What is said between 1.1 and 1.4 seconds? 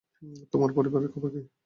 কি খবর?